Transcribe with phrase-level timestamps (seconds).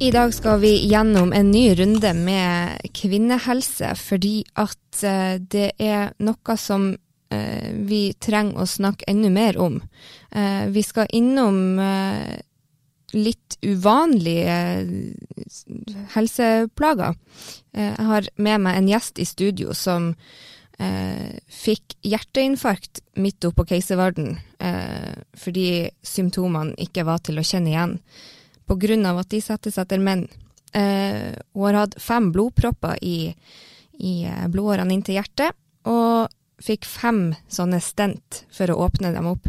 [0.00, 6.14] I dag skal vi gjennom en ny runde med kvinnehelse, fordi at eh, det er
[6.24, 6.86] noe som
[7.28, 9.76] eh, vi trenger å snakke enda mer om.
[10.32, 11.60] Eh, vi skal innom
[13.12, 14.56] litt uvanlige
[16.16, 17.20] helseplager.
[17.76, 20.14] Jeg har med meg en gjest i studio som
[20.80, 24.38] fikk hjerteinfarkt midt oppå keiserverden
[25.36, 27.98] fordi symptomene ikke var til å kjenne igjen
[28.70, 29.18] pga.
[29.18, 30.28] at de settes etter menn.
[30.72, 33.34] Eh, hun har hatt fem blodpropper i,
[33.98, 35.56] i eh, blodårene inn til hjertet,
[35.90, 36.30] og
[36.60, 39.48] fikk fem sånne stent for å åpne dem opp.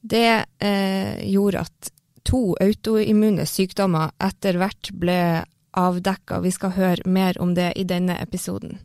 [0.00, 1.90] Det eh, gjorde at
[2.24, 5.44] to autoimmune sykdommer etter hvert ble
[5.74, 6.40] avdekka.
[6.40, 8.78] Vi skal høre mer om det i denne episoden.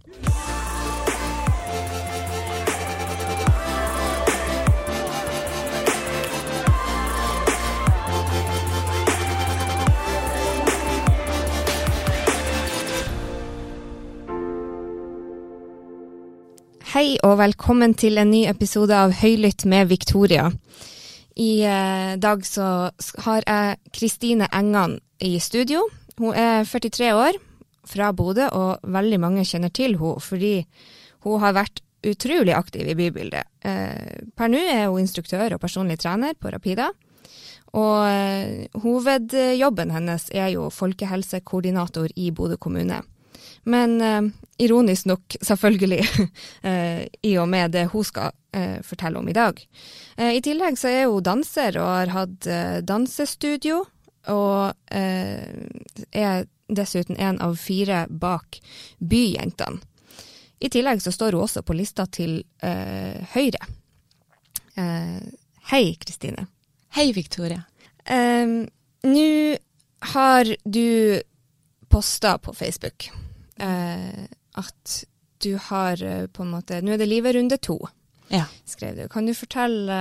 [16.89, 20.47] Hei og velkommen til en ny episode av Høylytt med Victoria.
[21.37, 22.89] I eh, dag så
[23.25, 25.83] har jeg Kristine Engan i studio.
[26.17, 27.37] Hun er 43 år,
[27.85, 30.55] fra Bodø, og veldig mange kjenner til henne fordi
[31.27, 33.45] hun har vært utrolig aktiv i bybildet.
[33.61, 36.89] Eh, per nå er hun instruktør og personlig trener på Rapida.
[37.77, 43.03] Og eh, hovedjobben hennes er jo folkehelsekoordinator i Bodø kommune.
[43.69, 46.03] Men eh, ironisk nok, selvfølgelig,
[46.67, 49.59] eh, i og med det hun skal eh, fortelle om i dag.
[50.17, 52.49] Eh, I tillegg så er hun danser og har hatt
[52.87, 53.85] dansestudio,
[54.29, 58.59] og er dessuten en av fire bak
[58.99, 59.79] Byjentene.
[60.59, 63.63] I tillegg så står hun også på lista til Høyre.
[65.71, 66.45] hei, Kristine.
[66.93, 67.63] Hei, Victoria.
[68.05, 69.31] Nå
[70.13, 71.21] har du
[71.89, 73.09] posta på Facebook
[73.59, 74.25] eh,
[74.59, 74.99] at
[75.43, 77.77] du har eh, på en måte Nå er det livet runde to,
[78.27, 78.45] ja.
[78.65, 79.07] skrev du.
[79.11, 79.99] Kan du, fortelle,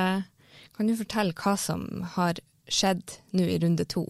[0.76, 1.86] kan du fortelle hva som
[2.16, 4.04] har skjedd nå i runde to?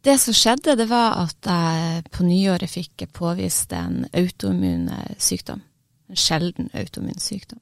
[0.00, 4.88] Det som skjedde, det var at jeg på nyåret fikk påvist en autoimmun
[5.20, 5.60] sykdom.
[6.08, 7.60] En sjelden autoimmun sykdom.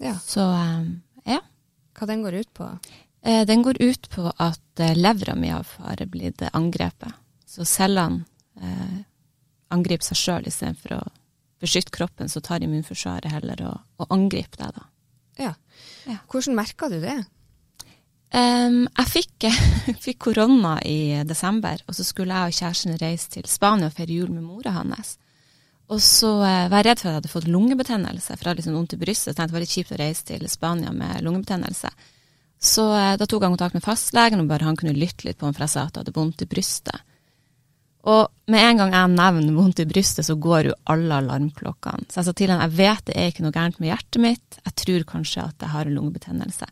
[0.00, 0.16] Ja.
[0.24, 0.88] Så eh,
[1.36, 1.42] ja.
[1.98, 2.70] Hva den går ut på?
[3.20, 7.12] Eh, den går ut på at levra mi har blitt angrepet.
[7.44, 8.24] Så cellene
[9.74, 11.02] angripe seg sjøl istedenfor å
[11.60, 14.86] beskytte kroppen, så tar immunforsvaret heller og, og angriper deg, da.
[15.40, 15.52] Ja.
[16.08, 16.16] ja.
[16.30, 17.18] Hvordan merka du det?
[18.30, 19.48] Um, jeg fikk,
[20.04, 24.20] fikk, korona i desember, og så skulle jeg og kjæresten reise til Spania og feire
[24.20, 25.16] jul med mora hans.
[25.90, 28.62] Og så uh, var jeg redd for at jeg hadde fått lungebetennelse, for jeg hadde
[28.62, 29.34] liksom vondt i brystet.
[29.34, 31.90] Tenkte det var litt kjipt å reise til Spania med lungebetennelse.
[32.60, 35.48] Så uh, da tok jeg kontakt med fastlegen, og bare han kunne lytte litt på
[35.48, 37.09] meg, for jeg sa at jeg hadde vondt i brystet.
[38.08, 42.08] Og med en gang jeg nevner vondt i brystet, så går jo alle alarmklokkene.
[42.08, 44.60] Så jeg sa til ham jeg vet det er ikke noe gærent med hjertet mitt,
[44.64, 46.70] jeg tror kanskje at jeg har en lungebetennelse.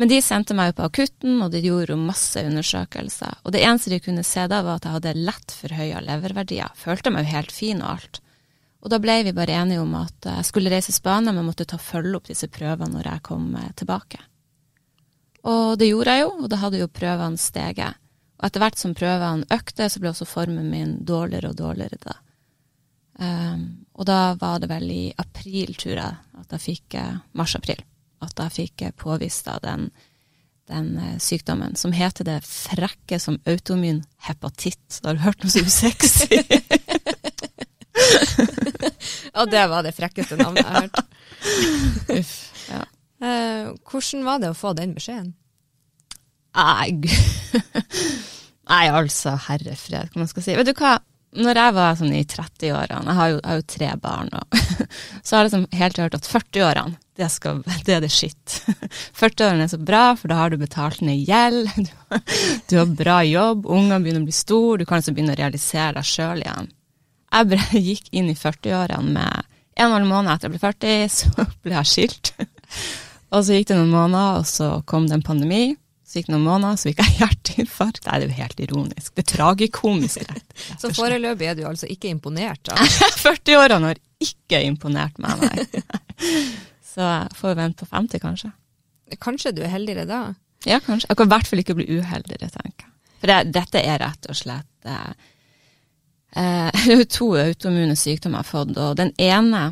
[0.00, 3.40] Men de sendte meg jo på akutten, og de gjorde jo masse undersøkelser.
[3.44, 6.72] Og det eneste de kunne se da, var at jeg hadde lett forhøya leververdier.
[6.78, 8.20] Følte meg jo helt fin og alt.
[8.80, 11.76] Og da ble vi bare enige om at jeg skulle reise Spania, men måtte ta
[11.76, 14.22] følge opp disse prøvene når jeg kom eh, tilbake.
[15.50, 17.99] Og det gjorde jeg jo, og da hadde jo prøvene steget.
[18.40, 22.14] Og etter hvert som prøvene økte, så ble også formen min dårligere og dårligere da.
[23.20, 23.64] Um,
[24.00, 27.82] og da var det vel i april, tror jeg, at jeg fikk eh, mars-april,
[28.24, 29.90] at jeg fikk eh, påvist da den,
[30.72, 35.02] den uh, sykdommen som heter det frekke som autoimmun hepatitt.
[35.02, 36.40] Da har du hørt noe så usexy?
[39.36, 41.04] og det var det frekkeste navnet jeg har hørt.
[42.22, 42.34] Uff.
[42.70, 42.86] Ja.
[43.20, 45.34] Uh, hvordan var det å få den beskjeden?
[46.56, 46.98] Nei,
[48.70, 50.54] Nei, altså, herre fred, hva man skal si.
[50.54, 50.96] Vet du hva,
[51.40, 54.58] når jeg var sånn i 30-årene, jeg jeg har jo tre barn, og,
[55.24, 57.28] så har jeg liksom helt hørt at 40-årene, det,
[57.86, 58.60] det, er det skitt.
[59.20, 61.90] 40-årene er så bra, for da har du betalt ned gjeld, du,
[62.70, 65.98] du, har bra jobb, ungene begynner å bli store, du kan altså begynne å realisere
[65.98, 66.70] deg sjøl igjen.
[67.30, 69.46] Jeg bare gikk inn i 40-årene med
[69.80, 72.34] en og en halv måned etter jeg ble 40, så ble jeg skilt.
[73.30, 75.62] Og så gikk det noen måneder, og så kom det en pandemi.
[76.10, 78.02] Så gikk noen måneder, så fikk jeg hjerteinfarkt.
[78.02, 79.12] Det er jo helt ironisk.
[79.14, 80.24] Det er tragikomisk.
[80.26, 82.64] Rett, så foreløpig er du altså ikke imponert?
[82.66, 82.74] da?
[83.22, 85.84] 40-årene har ikke imponert meg, nei.
[86.90, 88.50] så jeg får vente på 50, kanskje.
[89.22, 90.20] Kanskje du er heldigere da?
[90.66, 91.06] Ja, kanskje.
[91.12, 92.90] Jeg kan i hvert fall ikke bli uheldigere, tenker jeg.
[93.20, 95.12] For det, dette er rett og slett eh,
[96.40, 99.62] eh Det er jo to autoimmune sykdommer jeg har fått, og den ene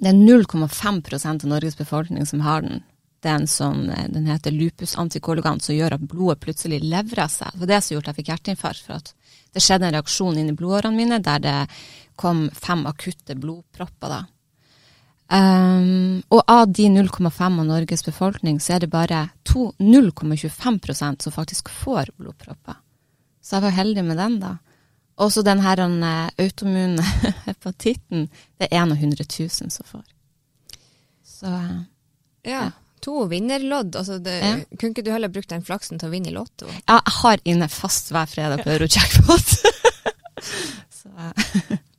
[0.00, 2.80] det er 0,5% av Norges befolkning som har den.
[3.22, 7.52] Det er en sånn, eh, Den heter lupus-antikologan, som gjør at blodet plutselig levrer seg.
[7.52, 8.82] Det var det som gjorde at jeg fikk hjerteinfarkt.
[8.86, 9.14] for at
[9.54, 11.68] Det skjedde en reaksjon inni blodårene mine der det
[12.16, 14.08] kom fem akutte blodpropper.
[14.08, 14.26] da.
[15.32, 21.68] Um, og av de 0,5 av Norges befolkning, så er det bare 0,25% som faktisk
[21.68, 22.76] får blodpropper.
[23.40, 24.56] Så jeg var heldig med den, da.
[25.16, 27.02] Og så den her uh, autoimmune
[27.46, 28.28] hepatitten,
[28.58, 30.04] det er en av 100 000 som får.
[31.24, 32.50] Så ja.
[32.50, 32.70] ja.
[33.02, 33.96] To vinnerlodd.
[33.98, 34.52] Altså det, ja.
[34.78, 36.68] Kunne ikke du heller brukt den flaksen til å vinne i Lotto?
[36.86, 39.56] Ja, jeg har inne fast hver fredag på Eurojackpot.
[41.02, 41.32] så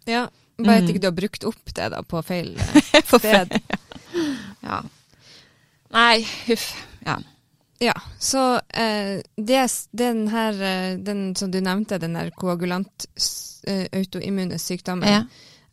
[0.07, 0.29] Ja.
[0.57, 0.89] Bare at mm.
[0.94, 2.51] ikke du har brukt opp det da på feil
[3.17, 3.55] sted.
[4.61, 4.81] ja.
[5.94, 6.67] Nei, huff.
[7.05, 7.17] Ja.
[7.83, 13.07] Ja, så eh, det, den her, eh, den som du nevnte, den der koagulant
[13.67, 15.25] eh, autoimmune sykdommen, ja.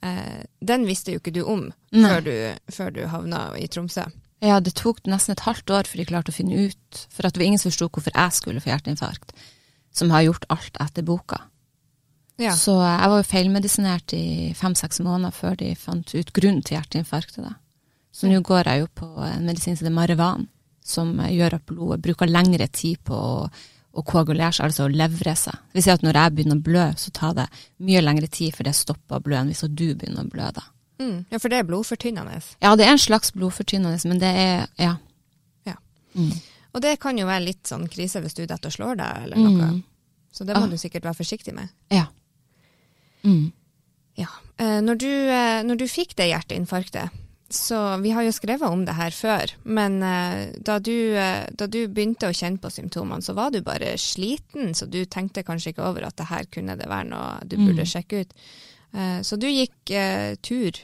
[0.08, 2.34] eh, den visste jo ikke du om før du,
[2.72, 4.08] før du, havna i Tromsø.
[4.40, 7.34] Ja, det tok nesten et halvt år før de klarte å finne ut, for at
[7.34, 9.34] det var ingen som forsto hvorfor jeg skulle få hjerteinfarkt,
[9.92, 11.42] som har gjort alt etter boka.
[12.40, 12.54] Ja.
[12.56, 17.44] Så jeg var jo feilmedisinert i fem-seks måneder før de fant ut grunnen til hjerteinfarktet.
[17.44, 17.58] Da.
[18.16, 20.48] Så nå går jeg jo på en medisin som heter Marevan
[20.90, 25.34] som gjør at blodet bruker lengre tid på å, å koagulere seg, altså å levre
[25.38, 25.56] seg.
[25.70, 27.46] Det vil si at når jeg begynner å blø, så tar det
[27.86, 30.66] mye lengre tid før det stopper å blø enn hvis du begynner å blø da.
[31.00, 32.40] Mm, ja, for det er blodfortynnende?
[32.60, 34.96] Ja, det er en slags blodfortynnende, men det er ja.
[35.64, 35.76] ja.
[36.12, 36.34] Mm.
[36.76, 39.40] Og det kan jo være litt sånn krise hvis du detter og slår deg eller
[39.40, 39.70] noe.
[39.70, 39.80] Mm.
[40.30, 40.70] Så det må ah.
[40.70, 41.72] du sikkert være forsiktig med.
[41.90, 42.06] Ja.
[43.24, 43.50] Mm.
[44.20, 44.28] ja.
[44.60, 47.16] Eh, når, du, eh, når du fikk det hjerteinfarktet,
[47.50, 51.80] så vi har jo skrevet om det her før, men uh, da, du, da, du,
[51.90, 55.88] begynte å kjenne på symptomene, så var du bare sliten, så du tenkte kanskje ikke
[55.88, 57.90] over at det her kunne det være noe du burde mm.
[57.90, 58.36] sjekke ut.
[59.26, 59.92] Så du gikk
[60.46, 60.78] tur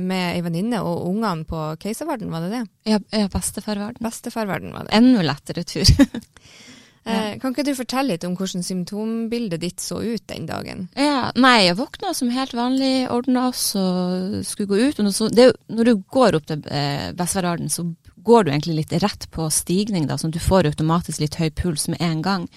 [0.00, 2.64] med ei venninne og ungene på Keiserverden, var det det?
[2.88, 4.00] Ja, ja Bestefarverden.
[4.04, 4.94] Bestefarverden var det.
[4.96, 5.84] Enda lettere tur.
[7.04, 7.18] ja.
[7.42, 10.86] kan ikke du fortelle litt om hvordan symptombildet ditt så ut den dagen?
[10.96, 15.04] Ja, Nei, jeg våkna som helt vanlig, ordna oss og skulle gå ut.
[15.12, 17.90] Så, det, når du går opp til Bestefarverden, så
[18.28, 21.48] går du egentlig litt rett på stigning, da, sånn at du får automatisk litt høy
[21.56, 22.50] puls med en gang.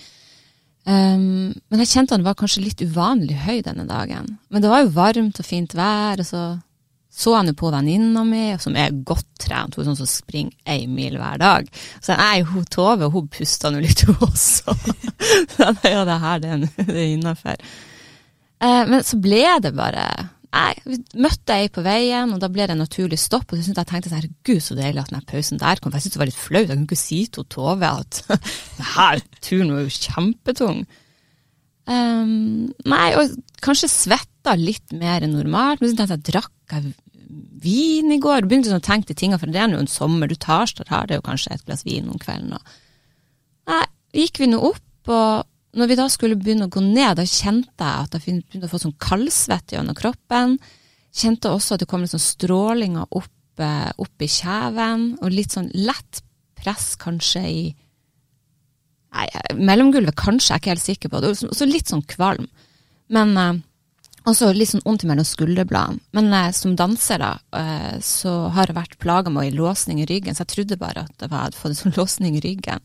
[0.82, 4.38] Um, men jeg kjente han var kanskje litt uvanlig høy denne dagen.
[4.50, 6.44] Men det var jo varmt og fint vær, og så
[7.12, 10.56] så han jo på venninna mi, som er godt trent, hun er sånn som springer
[10.72, 11.68] én mil hver dag.
[12.00, 14.76] Så jeg hun Tove, hun pusta nå litt, hun også.
[15.58, 17.60] så ja, det her, det, det er innafor.
[18.62, 20.06] Eh, men så ble det bare
[20.52, 23.54] Nei, vi møtte ei på veien, og da ble det en naturlig stopp.
[23.54, 25.94] Og så jeg tenkte sånn, gud så deilig at den pausen der kom.
[25.94, 26.66] For jeg syntes det var litt flaut.
[26.66, 28.20] Jeg kunne ikke si til Tove at
[28.82, 30.82] denne turen var jo kjempetung.
[31.88, 33.32] Um, nei, og
[33.64, 35.80] kanskje svetta litt mer enn normalt.
[35.80, 36.94] Men så tenkte jeg, drakk jeg
[37.62, 38.42] vin i går.
[38.42, 40.32] Du Begynte sånn å tenke tingene, for det er jo en sommer.
[40.32, 42.56] Du tar så tar det jo kanskje et glass vin om kvelden.
[42.58, 42.78] Og.
[43.72, 43.86] Nei,
[44.24, 47.88] gikk vi nå opp, og når vi da skulle begynne å gå ned, da kjente
[47.88, 50.58] jeg at jeg begynte å få sånn kaldsvette gjennom kroppen.
[51.16, 55.56] Kjente også at det kom litt sånn strålinger opp, eh, opp i kjeven, og litt
[55.56, 56.24] sånn lett
[56.62, 57.64] press kanskje i
[59.12, 59.26] Nei,
[59.60, 61.32] mellomgulvet kanskje, jeg er ikke helt sikker på det.
[61.44, 62.46] Og så litt sånn kvalm.
[63.12, 63.58] Men eh,
[64.22, 66.02] og så litt sånn vondt mellom skulderbladene.
[66.18, 70.10] Men eh, som danser da, eh, så har jeg vært plaga med ei låsning i
[70.10, 72.84] ryggen, så jeg trodde bare at jeg hadde fått en sånn låsning i ryggen.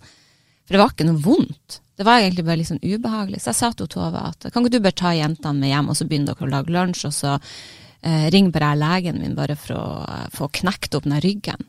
[0.67, 1.81] For det var ikke noe vondt.
[1.97, 3.41] Det var egentlig bare litt sånn ubehagelig.
[3.43, 5.99] Så jeg sa til Tove at kan ikke du bare ta jentene med hjem, og
[5.99, 9.57] så begynner dere å lage lunsj, og så eh, ring bare jeg legen min bare
[9.61, 11.69] for å uh, få knekt opp den ryggen.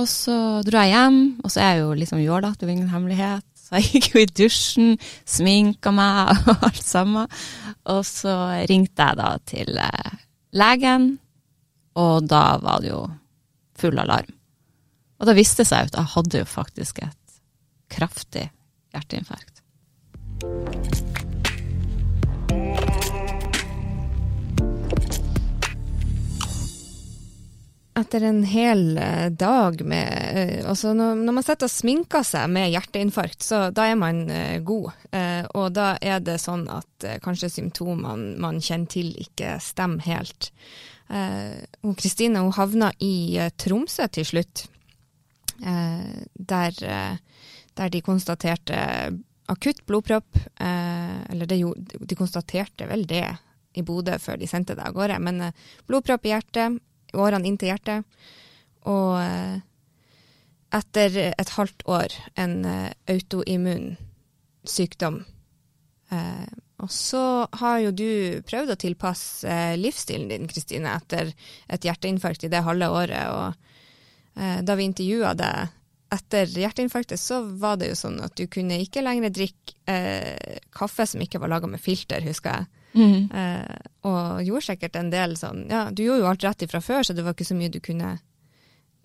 [0.00, 3.51] Og så dro jeg hjem, og så er jeg jo liksom jålete, ingen hemmelighet.
[3.72, 4.88] Så jeg gikk jo i dusjen,
[5.24, 7.38] sminka meg og alt sammen.
[7.88, 8.34] Og så
[8.68, 10.18] ringte jeg da til eh,
[10.60, 11.14] legen,
[11.96, 13.06] og da var det jo
[13.80, 14.28] full alarm.
[15.22, 17.40] Og da viste det seg at jeg hadde jo faktisk et
[17.96, 18.50] kraftig
[18.92, 19.64] hjerteinfarkt.
[27.94, 32.72] Etter en hel eh, dag med eh, Altså når, man sitter og sminker seg med
[32.72, 34.92] hjerteinfarkt, så da er man uh, god.
[35.58, 40.48] Og da er det sånn at kanskje symptomene man kjenner til, ikke stemmer helt.
[41.98, 44.62] Kristine hun havna i Tromsø til slutt,
[45.60, 48.78] der, der, de konstaterte
[49.52, 50.38] akutt blodpropp.
[50.56, 51.60] eller det,
[52.00, 53.26] de konstaterte vel det
[53.76, 55.50] i Bodø før de sendte det av gårde, men
[55.90, 56.80] blodpropp i hjertet
[57.18, 58.06] årene inn til hjertet.
[58.88, 59.60] Og eh,
[60.72, 63.92] etter et halvt år en eh, autoimmun
[64.68, 65.22] sykdom.
[66.12, 66.48] Eh,
[66.82, 67.24] og så
[67.60, 68.08] har jo du
[68.48, 71.30] prøvd å tilpasse livsstilen din, Kristine, etter
[71.70, 73.28] et hjerteinfarkt i det halve året.
[73.30, 75.70] Og da vi intervjua deg
[76.16, 79.94] etter hjerteinfarktet, så var det jo sånn at du kunne ikke lenger drikke
[80.74, 82.81] kaffe som ikke var laga med filter, husker jeg.
[82.92, 83.30] Mm.
[83.32, 87.06] Eh, og gjorde sikkert en del sånn Ja, du gjorde jo alt rett ifra før,
[87.06, 88.18] så det var ikke så mye du kunne,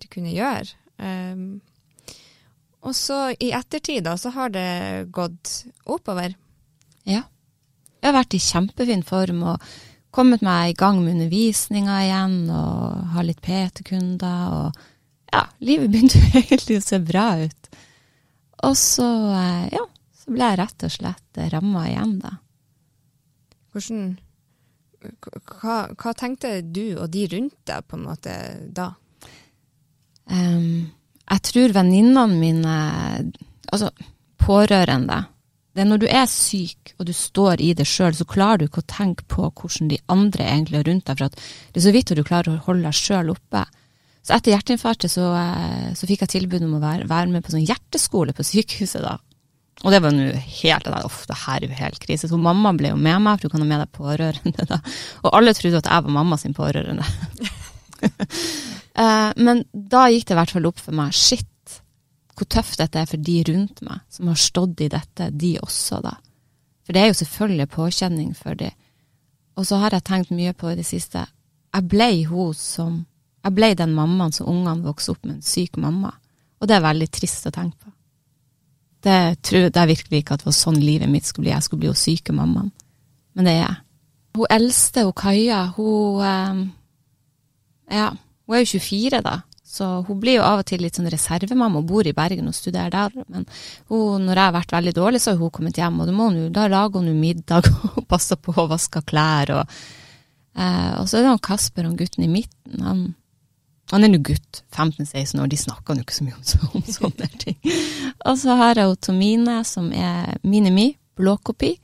[0.02, 0.76] du kunne gjøre.
[1.00, 2.14] Eh,
[2.88, 6.36] og så i ettertid, da, så har det gått oppover.
[7.08, 7.24] Ja.
[7.98, 9.64] Jeg har vært i kjempefin form og
[10.14, 14.78] kommet meg i gang med undervisninga igjen og har litt PT-kunder og
[15.32, 17.70] ja, livet begynte egentlig å se bra ut.
[18.68, 19.84] Og så, eh, ja,
[20.18, 22.38] så ble jeg rett og slett ramma igjen, da.
[23.72, 24.16] Hvordan
[24.98, 28.34] hva, hva tenkte du og de rundt deg på en måte
[28.74, 28.90] da?
[30.28, 30.88] Um,
[31.28, 32.76] jeg tror venninnene mine,
[33.72, 33.90] altså
[34.40, 35.22] pårørende
[35.72, 38.66] Det er når du er syk og du står i det sjøl, så klarer du
[38.66, 41.20] ikke å tenke på hvordan de andre egentlig er rundt deg.
[41.20, 41.36] For
[41.72, 43.62] det er så vidt du klarer å holde deg sjøl oppe.
[44.26, 47.54] Så etter hjerteinfarktet så, eh, så, fikk jeg tilbud om å være, være med på
[47.54, 49.14] sånn hjerteskole på sykehuset da.
[49.84, 52.30] Og det var nå helt Uff, det her er jo helt krise.
[52.30, 54.66] Så mamma ble jo med meg, for du kan ha med deg pårørende.
[54.66, 54.80] da.
[55.22, 57.06] Og alle trodde at jeg var mamma sin pårørende.
[58.98, 61.12] Eh, men da gikk det i hvert fall opp for meg.
[61.14, 61.76] Shit,
[62.34, 66.00] hvor tøft dette er for de rundt meg, som har stått i dette, de også,
[66.02, 66.16] da.
[66.82, 68.72] For det er jo selvfølgelig påkjenning for de.
[69.54, 71.22] Og så har jeg tenkt mye på i det siste.
[71.74, 73.04] Jeg ble hun som
[73.46, 76.10] Jeg ble den mammaen som ungene vokste opp med en syk mamma.
[76.58, 77.92] Og det er veldig trist å tenke på.
[79.04, 81.54] Det trodde jeg virkelig ikke at det var sånn livet mitt skulle bli.
[81.54, 82.72] Jeg skulle bli hun syke mammaen.
[83.38, 83.76] Men det er jeg.
[84.38, 86.64] Hun eldste, hun Kaja, hun eh,
[87.98, 88.08] Ja
[88.48, 89.34] hun er jo 24 da,
[89.68, 92.56] så hun blir jo av og til litt sånn reservemamma og bor i Bergen og
[92.56, 93.26] studerer der.
[93.28, 93.44] Men
[93.92, 96.64] hun, når jeg har vært veldig dårlig, så har hun kommet hjem, og hun, da
[96.72, 99.52] lager hun middag og passer på og vasker klær.
[99.58, 99.76] Og,
[100.56, 102.86] eh, og så er det han Kasper, han gutten i midten.
[102.86, 103.04] Han,
[103.90, 107.28] han er nå gutt, 15-16 år, de snakker jo ikke så mye om, om sånne
[107.40, 107.58] ting.
[108.28, 111.74] Og så har jeg Tomine, som er Minimi, blåkopi.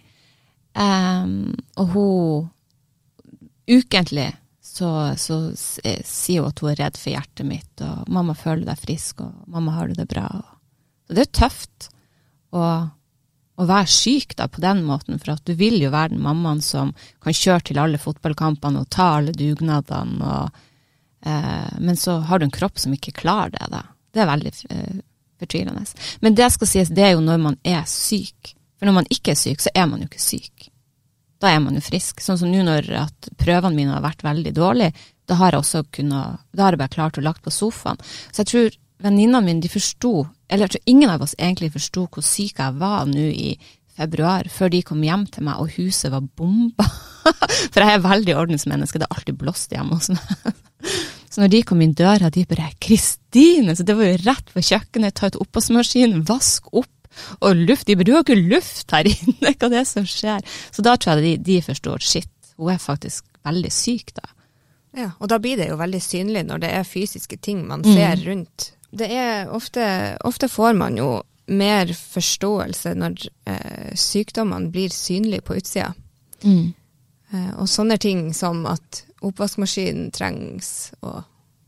[0.75, 2.51] Um, og hun
[3.71, 8.67] ukentlig så, så sier hun at hun er redd for hjertet mitt, og 'mamma føler
[8.67, 10.43] deg frisk', og 'mamma har du det bra'.
[11.07, 11.89] Så det er tøft
[12.51, 12.65] å,
[13.55, 16.63] å være syk da, på den måten, for at du vil jo være den mammaen
[16.65, 20.65] som kan kjøre til alle fotballkampene og ta alle dugnadene, og,
[21.25, 23.71] men så har du en kropp som ikke klarer det.
[23.73, 23.83] da.
[24.13, 25.01] Det er veldig eh,
[25.41, 25.87] fortvilende.
[26.21, 28.55] Men det skal sies, det er jo når man er syk.
[28.79, 30.71] For når man ikke er syk, så er man jo ikke syk
[31.45, 32.23] da er man jo frisk.
[32.25, 34.95] Sånn som nå når at prøvene mine har vært veldig dårlige,
[35.29, 38.01] da har jeg også kunnet, da har jeg bare klart å lagt på sofaen.
[38.31, 42.07] Så jeg tror venninnene mine de forsto, eller jeg tror ingen av oss egentlig forsto
[42.07, 43.55] hvor syk jeg var nå i
[43.95, 46.87] februar, før de kom hjem til meg og huset var bomba.
[47.73, 50.63] For jeg er veldig ordensmenneske, det har alltid blåst hjemme hos meg.
[51.35, 54.63] Så når de kom inn døra, de bare 'Kristine!' Så det var jo rett på
[54.63, 56.91] kjøkkenet, ta ut oppvaskmaskinen, vask opp
[57.41, 57.89] og luft.
[57.89, 60.47] De bare 'du har ikke luft her inne', hva det er som skjer?
[60.71, 64.31] Så da tror jeg de, de forstår shit, hun er faktisk veldig syk da.
[64.95, 68.15] Ja, og da blir det jo veldig synlig når det er fysiske ting man ser
[68.15, 68.25] mm.
[68.29, 68.71] rundt.
[68.95, 69.83] Det er ofte,
[70.23, 75.91] ofte får man jo mer forståelse når eh, sykdommene blir synlige på utsida.
[76.47, 76.71] Mm.
[77.35, 81.23] Eh, og sånne ting som at oppvaskmaskinen trengs å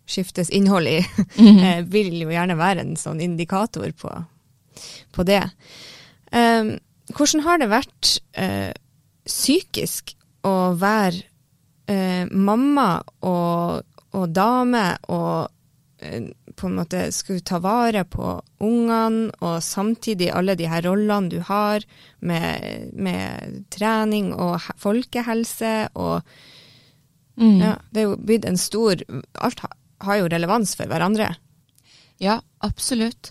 [0.07, 1.01] skiftes innhold i,
[1.39, 1.57] mm.
[1.57, 1.87] -hmm.
[1.91, 4.13] vil jo gjerne være en sånn indikator på
[5.13, 5.43] på det.
[6.33, 6.77] Um,
[7.17, 8.73] hvordan har det vært uh,
[9.27, 11.23] psykisk å være
[11.91, 12.89] uh, mamma
[13.25, 15.47] og, og, dame og
[16.03, 18.35] uh, på en måte skulle ta vare på
[18.65, 21.85] ungene, og samtidig alle de her rollene du har
[22.21, 26.23] med, med trening og folkehelse og
[27.41, 27.59] mm.
[27.61, 29.01] ja, Det er jo blitt en stor
[29.45, 29.61] Alt
[30.05, 31.31] har jo relevans for hverandre.
[32.21, 33.31] Ja, absolutt.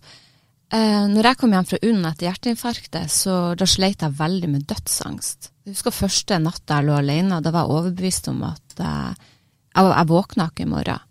[0.73, 4.65] Eh, når jeg kom hjem fra UNN etter hjerteinfarktet, så da sleit jeg veldig med
[4.69, 5.51] dødsangst.
[5.65, 9.27] Jeg husker første natta jeg lå alene, da var jeg overbevist om at eh,
[9.75, 11.05] jeg, jeg våkna ikke i morgen.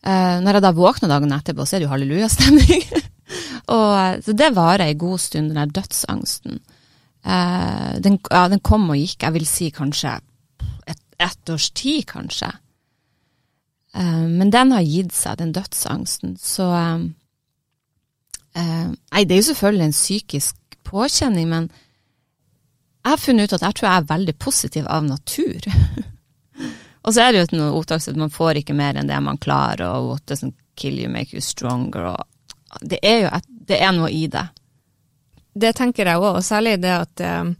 [0.00, 2.84] Eh, når jeg da våkna dagen etterpå, så er det jo hallelujastemning.
[3.76, 6.60] og, så det varer ei god stund, den der dødsangsten.
[7.24, 10.18] Eh, den, ja, den, kom og gikk, jeg vil si kanskje
[11.20, 12.50] ett års tid, kanskje.
[13.94, 16.36] Eh, men den har gitt seg, den dødsangsten.
[16.40, 17.08] Så eh,
[18.52, 21.68] Eh, nei, det er jo selvfølgelig en psykisk påkjenning, men
[23.00, 25.68] jeg har funnet ut at jeg tror jeg er veldig positiv av natur.
[27.04, 29.38] og så er det jo noe ordtak at man får ikke mer enn det man
[29.40, 33.78] klarer, og what doesn't kill you make you stronger, og det er jo et, det
[33.82, 34.46] er noe i det.
[35.60, 37.54] Det tenker jeg òg, og særlig det at, eh,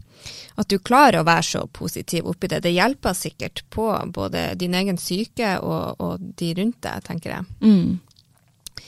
[0.61, 2.62] at du klarer å være så positiv oppi det.
[2.64, 7.49] Det hjelper sikkert på både din egen syke og, og de rundt deg, tenker jeg.
[7.64, 8.81] Mm.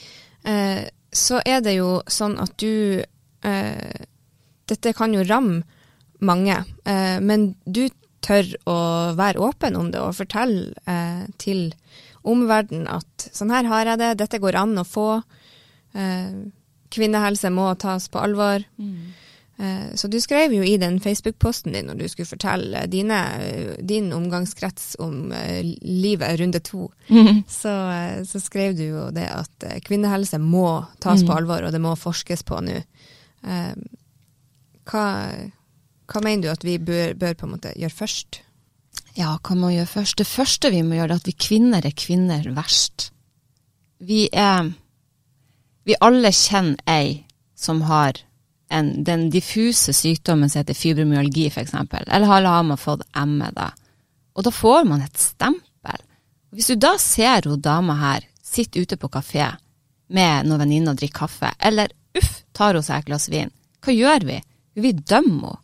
[0.48, 3.02] eh, så er det jo sånn at du
[3.44, 4.06] eh,
[4.72, 5.64] Dette kan jo ramme
[6.22, 6.54] mange,
[6.88, 7.88] eh, men du
[8.22, 8.76] tør å
[9.18, 11.72] være åpen om det og fortelle eh, til
[12.22, 15.08] omverdenen at sånn her har jeg det, dette går an å få.
[15.98, 16.30] Eh,
[16.94, 18.64] kvinnehelse må tas på alvor.
[18.78, 19.12] Mm.
[19.62, 23.18] Eh, så du skrev jo i den Facebook-posten din når du skulle fortelle dine,
[23.78, 27.44] din omgangskrets om eh, livet runde to, Mm.
[27.48, 31.28] så, eh, så skrev du jo det at eh, kvinnehelse må tas Mm.
[31.28, 32.80] på alvor, og det må forskes på nå.
[34.90, 35.04] Hva,
[36.10, 38.40] hva mener du at vi bør, bør på en måte gjøre først?
[39.14, 40.16] Ja, hva må vi gjøre først?
[40.18, 43.10] Det første vi må gjøre, er at vi kvinner er kvinner verst.
[44.00, 44.72] Vi er
[45.84, 47.24] Vi alle kjenner ei
[47.58, 48.20] som har
[48.72, 51.74] en, den diffuse sykdommen som heter fibromyalgi, f.eks.
[51.74, 53.70] Eller har man fått ME, da.
[54.32, 56.04] Og da får man et stempel.
[56.52, 59.50] Hvis du da ser hun dama her sitte ute på kafé
[60.12, 63.52] med noen venninner og drikke kaffe, eller uff, tar hun seg et glass vin,
[63.82, 64.38] hva gjør vi?
[64.80, 65.58] Vi dømmer henne.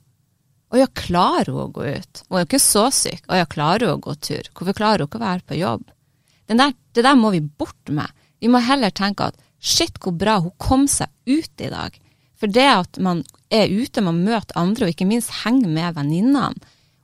[0.68, 2.18] Å ja, klarer hun å gå ut?
[2.28, 3.22] Hun er jo ikke så syk.
[3.24, 4.50] Å ja, klarer hun å gå tur?
[4.52, 5.86] Hvorfor klarer hun ikke å være på jobb?
[6.48, 8.12] Der, det der må vi bort med.
[8.36, 11.96] Vi må heller tenke at shit, hvor bra hun kom seg ut i dag.
[12.38, 16.52] For det at man er ute, man møter andre, og ikke minst henger med venninnene.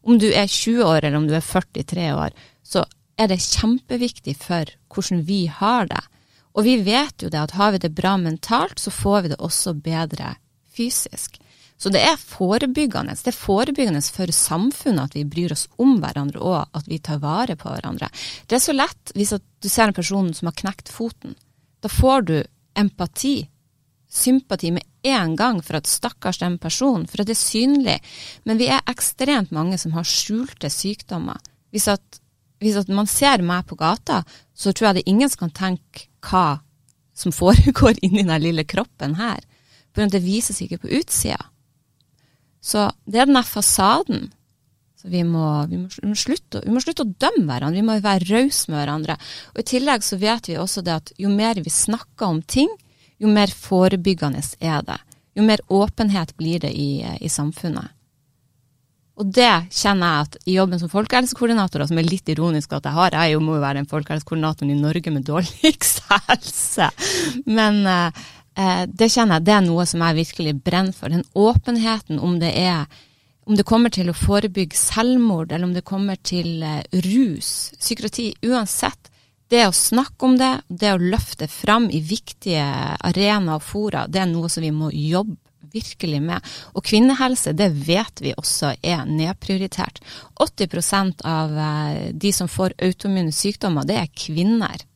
[0.04, 2.84] Om du er 20 år eller om du er 43 år, så
[3.18, 6.02] er det kjempeviktig for hvordan vi har det.
[6.54, 9.40] Og vi vet jo det at har vi det bra mentalt, så får vi det
[9.42, 10.36] også bedre
[10.74, 11.40] fysisk.
[11.76, 13.16] Så det er forebyggende.
[13.18, 17.18] Det er forebyggende for samfunnet at vi bryr oss om hverandre og at vi tar
[17.24, 18.08] vare på hverandre.
[18.46, 21.34] Det er så lett hvis du ser en person som har knekt foten.
[21.82, 22.36] Da får du
[22.78, 23.36] empati,
[24.10, 27.96] sympati med en gang for at stakkars den personen, for at det er synlig.
[28.48, 31.40] Men vi er ekstremt mange som har skjulte sykdommer.
[31.74, 32.20] Hvis at,
[32.62, 34.22] hvis at man ser meg på gata,
[34.54, 36.60] så tror jeg det er ingen som kan tenke hva
[37.14, 39.42] som foregår inni den lille kroppen her.
[39.94, 41.38] For det vises ikke på utsida.
[42.64, 44.32] Så det er den der fasaden.
[45.04, 47.84] Så vi må, vi, må, vi, må slutte, vi må, slutte, å dømme hverandre, vi
[47.84, 49.18] må være rause med hverandre.
[49.52, 52.72] Og I tillegg så vet vi også det at jo mer vi snakker om ting,
[53.20, 54.98] jo mer forebyggende er det.
[55.34, 57.92] Jo mer åpenhet blir det i, i samfunnet.
[59.14, 62.96] Og det kjenner jeg at i jobben som folkehelsekoordinator, som er litt ironisk at jeg
[62.96, 66.88] har, jeg må jo være en folkehelsekoordinator i Norge med dårligst helse,
[67.46, 68.24] men eh,
[68.90, 71.14] det kjenner jeg det er noe som jeg virkelig brenner for.
[71.14, 72.86] Den åpenheten om det er
[73.44, 76.64] om det kommer til å forebygge selvmord, eller om det kommer til
[77.04, 79.10] rus, psykiatri, uansett.
[79.54, 82.64] Det å snakke om det, det å løfte fram i viktige
[83.06, 85.36] arenaer og fora, det er noe som vi må jobbe
[85.74, 86.42] virkelig med.
[86.74, 90.00] Og kvinnehelse, det vet vi også er nedprioritert.
[90.42, 91.54] 80% av
[92.10, 94.86] de som får autoimmune sykdommer, det er kvinner.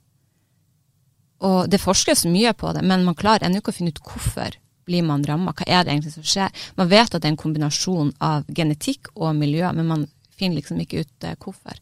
[1.46, 4.58] Og det forskes mye på det, men man klarer ennå ikke å finne ut hvorfor
[4.88, 5.54] blir man ramma?
[5.54, 6.66] Hva er det egentlig som skjer?
[6.80, 10.80] Man vet at det er en kombinasjon av genetikk og miljø, men man finner liksom
[10.82, 11.78] ikke ut eh, hvorfor.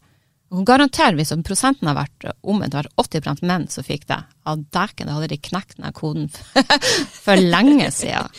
[0.55, 4.21] Og garanterer hvis prosenten har vært omvendt, det var 80 menn som fikk det.
[4.47, 6.29] Av dæken, da hadde de knekt den koden
[7.25, 8.31] for lenge siden.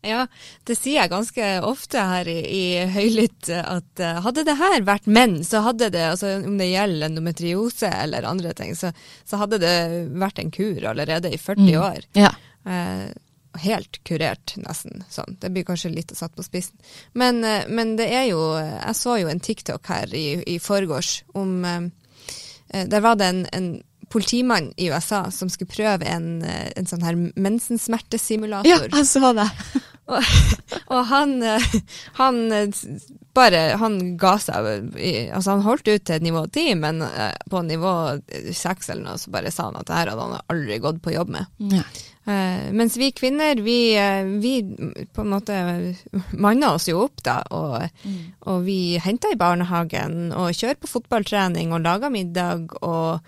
[0.00, 0.22] Ja,
[0.64, 5.04] det sier jeg ganske ofte her i, i Høylytt, at uh, hadde det her vært
[5.12, 8.94] menn, så hadde det, altså om det gjelder endometriose eller andre ting, så,
[9.28, 9.74] så hadde det
[10.16, 11.82] vært en kur allerede i 40 Mm.
[11.84, 12.06] år.
[12.16, 12.32] Ja.
[12.64, 13.10] Eh,
[13.58, 15.04] helt kurert, nesten.
[15.10, 15.36] Sånn.
[15.40, 16.78] Det blir kanskje litt satt på spissen.
[17.12, 21.22] Men, eh, men det er jo Jeg så jo en TikTok her i, i forgårs
[21.34, 21.80] om eh,
[22.74, 23.70] eh, Der var det en, en
[24.10, 28.66] politimann i USA som skulle prøve en, en sånn her mensensmertesimulator.
[28.66, 29.46] ja, jeg så det.
[30.10, 30.26] Og,
[30.90, 31.36] og han,
[32.16, 32.38] han
[33.30, 34.66] bare Han ga seg.
[35.30, 36.98] Altså, han holdt ut til nivå ti, men
[37.46, 37.92] på nivå
[38.50, 41.14] seks eller noe, så bare sa han at det her hadde han aldri gått på
[41.14, 41.46] jobb med.
[41.70, 41.84] Ja.
[42.24, 44.76] Eh, mens vi kvinner, vi, eh, vi
[45.12, 45.54] på en måte
[46.32, 47.38] manner oss jo opp, da.
[47.56, 48.04] Og,
[48.50, 53.24] og vi henter i barnehagen, og kjører på fotballtrening, og lager middag, og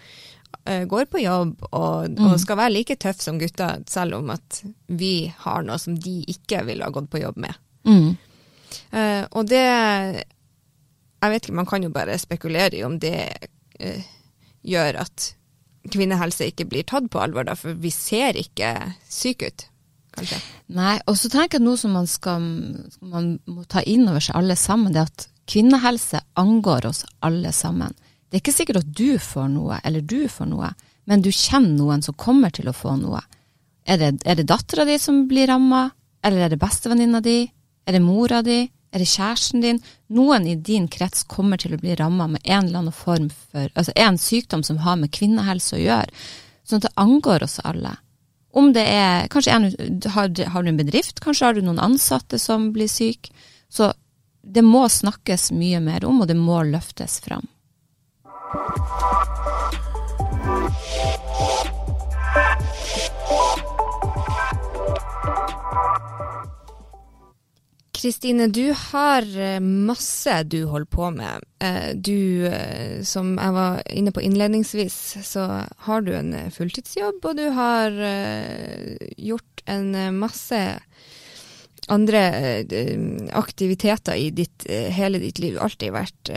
[0.69, 4.63] uh, går på jobb, og, og skal være like tøff som gutta, selv om at
[4.87, 7.59] vi har noe som de ikke ville ha gått på jobb med.
[7.89, 8.13] Mm.
[8.93, 9.65] Uh, og det
[11.23, 13.19] Jeg vet ikke, man kan jo bare spekulere i om det
[13.83, 14.07] uh,
[14.63, 15.33] gjør at
[15.91, 18.71] kvinnehelse ikke blir tatt på alvor, da, for vi ser ikke
[19.11, 19.67] syke ut,
[20.17, 20.39] kanskje.
[20.77, 22.47] Nei, og så tenker jeg noe som man, skal,
[23.01, 27.53] man må ta inn over seg alle sammen, det er at kvinnehelse angår oss alle
[27.57, 27.97] sammen.
[28.31, 30.71] Det er ikke sikkert at du får noe, eller du får noe,
[31.11, 33.21] men du kjenner noen som kommer til å få noe.
[33.83, 35.89] Er det, er det dattera di som blir ramma,
[36.23, 37.43] eller er det bestevenninna di,
[37.83, 39.81] er det mora di, er det kjæresten din?
[40.13, 43.71] Noen i din krets kommer til å bli ramma med en eller annen form for
[43.73, 46.25] Altså en sykdom som har med kvinnehelse å gjøre.
[46.69, 47.97] Sånn at det angår oss alle.
[48.53, 49.71] Om det er Kanskje en,
[50.13, 53.33] har, har du en bedrift, kanskje har du noen ansatte som blir syke.
[53.73, 53.95] Så
[54.43, 57.49] det må snakkes mye mer om, og det må løftes fram.
[68.03, 71.45] Kristine, du har eh, masse du holder på med.
[71.63, 75.45] Eh, du, eh, som jeg var inne på innledningsvis, så
[75.87, 77.95] har du en fulltidsjobb, og du har
[79.23, 80.59] gjort en masse
[81.95, 82.23] andre
[83.39, 85.61] aktiviteter i ditt, hele ditt liv.
[85.63, 86.33] Alltid vært,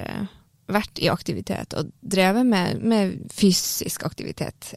[0.69, 4.75] vært i aktivitet og drevet med, med fysisk aktivitet.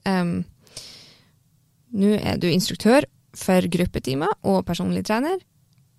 [1.89, 3.05] Nå er du instruktør
[3.37, 5.37] for gruppetimer og personlig trener.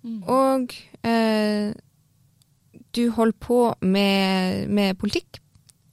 [0.02, 0.22] Mm.
[0.22, 0.74] Og
[1.06, 1.72] eh,
[2.96, 5.40] du holder på med, med, politikk,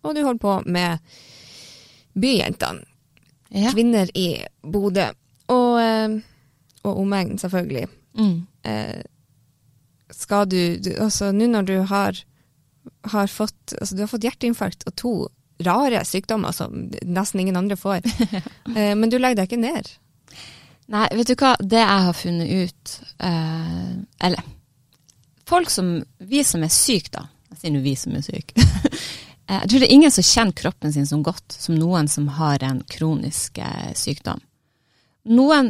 [0.03, 0.97] og du holder på med
[2.17, 2.85] Byjentene.
[3.53, 3.71] Ja.
[3.71, 5.05] Kvinner i Bodø.
[5.53, 6.17] Og, eh,
[6.83, 7.87] og omegn, selvfølgelig.
[8.17, 8.47] Mm.
[8.67, 9.03] Eh,
[10.11, 12.17] skal du, du Altså, nå når du har,
[13.11, 15.13] har fått Altså, du har fått hjerteinfarkt og to
[15.63, 18.05] rare sykdommer som nesten ingen andre får,
[18.77, 19.89] eh, men du legger deg ikke ned.
[20.93, 21.55] Nei, vet du hva.
[21.59, 24.43] Det jeg har funnet ut eh, Eller
[25.47, 27.25] folk som Vi som er syke, da.
[27.51, 28.67] Jeg sier nå vi som er syke.
[29.47, 32.25] Eh, jeg tror det er ingen som kjenner kroppen sin så godt som noen som
[32.35, 34.41] har en kronisk eh, sykdom.
[35.31, 35.69] Noen,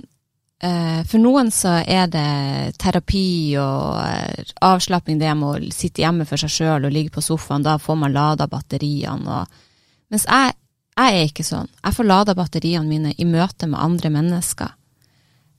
[0.66, 6.26] eh, for noen så er det terapi og eh, avslapping, det med å sitte hjemme
[6.26, 7.68] for seg sjøl og ligge på sofaen.
[7.70, 9.44] Da får man lada batteriene.
[9.44, 10.58] Og, mens jeg,
[10.98, 11.70] jeg er ikke sånn.
[11.78, 14.74] Jeg får lada batteriene mine i møte med andre mennesker.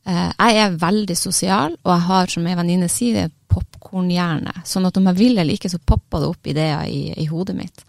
[0.08, 4.62] Eh, jeg er veldig sosial, og jeg har, som ei venninne sier, popkornhjerne.
[4.68, 7.56] Sånn at om jeg vil eller ikke, så popper det opp ideer i, i hodet
[7.58, 7.84] mitt.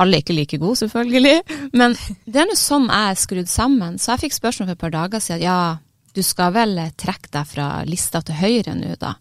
[0.00, 1.42] Alle er ikke like gode, selvfølgelig,
[1.78, 3.98] men det er nå sånn jeg er skrudd sammen.
[3.98, 5.58] Så jeg fikk spørsmål for et par dager siden ja,
[6.12, 9.16] du skal vel trekke deg fra lista til høyre nå, da?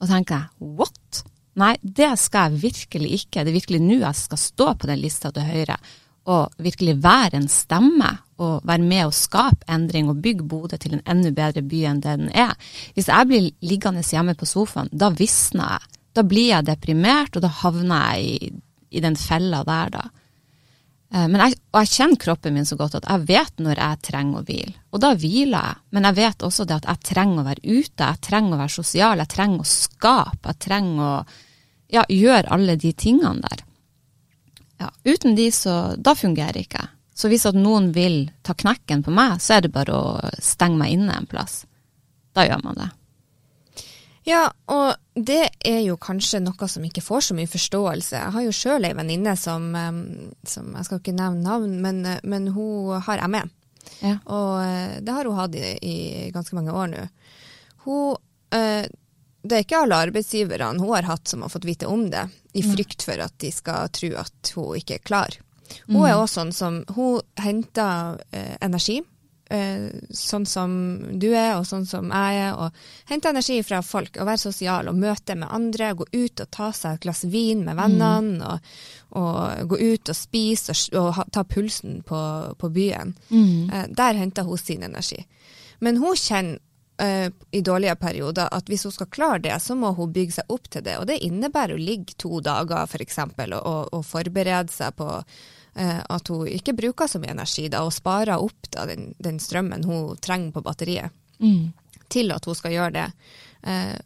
[0.00, 1.22] Og tenker jeg what?
[1.56, 3.42] Nei, det skal jeg virkelig ikke.
[3.42, 5.78] Det er virkelig nå jeg skal stå på den lista til høyre
[6.26, 8.10] og virkelig være en stemme
[8.42, 12.02] og være med og skape endring og bygge Bodø til en enda bedre by enn
[12.04, 12.52] det den er.
[12.94, 16.00] Hvis jeg blir liggende hjemme på sofaen, da visner jeg.
[16.16, 18.52] Da blir jeg deprimert, og da havner jeg i,
[18.96, 20.04] i den fella der, da.
[21.14, 24.02] Eh, men jeg, og jeg kjenner kroppen min så godt at jeg vet når jeg
[24.08, 24.74] trenger å hvile.
[24.92, 25.82] Og da hviler jeg.
[25.96, 28.76] Men jeg vet også det at jeg trenger å være ute, jeg trenger å være
[28.76, 31.14] sosial, jeg trenger å skape, jeg trenger å
[31.94, 33.64] ja, gjøre alle de tingene der.
[34.82, 36.95] Ja, uten de så Da fungerer ikke jeg.
[37.16, 40.76] Så hvis at noen vil ta knekken på meg, så er det bare å stenge
[40.80, 41.62] meg inne en plass.
[42.36, 42.90] Da gjør man det.
[44.26, 44.42] Ja,
[44.74, 48.18] og det er jo kanskje noe som ikke får så mye forståelse.
[48.18, 49.70] Jeg har jo sjøl ei venninne som,
[50.42, 53.44] som, Jeg skal ikke nevne navn, men, men hun har ME.
[54.02, 54.16] Ja.
[54.34, 55.96] Og eh, det har hun hatt i, i
[56.34, 57.04] ganske mange år nå.
[57.86, 58.16] Hun
[58.58, 58.88] øh,
[59.46, 62.24] det er ikke alle arbeidsgiverne hun har hatt som har fått vite om det,
[62.58, 65.36] i frykt for at de skal tro at hun ikke er klar.
[65.86, 66.06] Hun mm.
[66.06, 69.00] er også sånn som Hun henter eh, energi,
[69.50, 70.74] eh, sånn som
[71.18, 72.54] du er, og sånn som jeg er.
[72.54, 75.94] og Henter energi fra folk, og være sosial og møte med andre.
[75.94, 78.44] Gå ut og ta seg et glass vin med vennene, mm.
[78.50, 78.76] og,
[79.22, 82.20] og, gå ut og spise og, og ha, ta pulsen på,
[82.58, 83.16] på byen.
[83.30, 83.70] Mm.
[83.70, 85.22] Eh, der henter hun sin energi.
[85.84, 86.62] Men hun kjenner
[87.02, 90.52] uh, i dårlige perioder at hvis hun skal klare det, så må hun bygge seg
[90.52, 90.96] opp til det.
[91.00, 93.18] Og det innebærer å ligge to dager f.eks.
[93.20, 95.10] Og, og, og forberede seg på
[95.76, 99.84] at hun ikke bruker så mye energi, da, og sparer opp da, den, den, strømmen
[99.84, 101.72] hun trenger på batteriet mm.
[102.08, 103.06] til at hun skal gjøre det.
[103.68, 103.96] Eh,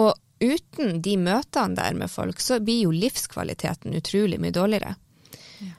[0.00, 4.96] og uten de møtene der med folk, så blir jo livskvaliteten utrolig mye dårligere.
[5.64, 5.74] Ja.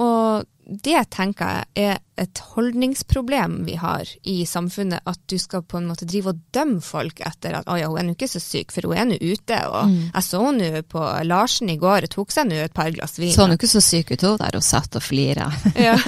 [0.00, 5.76] og det tenker jeg er et holdningsproblem vi har i samfunnet, at du skal på
[5.76, 8.40] en måte drive og dømme folk etter at 'å ja, hun er nå ikke så
[8.40, 10.10] syk, for hun er nå ute', og mm.
[10.14, 13.34] 'jeg så henne på Larsen i går, tok seg nå et par glass vin'.
[13.34, 15.50] Så hun ikke så syk ut hun der, og satt og flira.
[15.84, 15.98] Ja.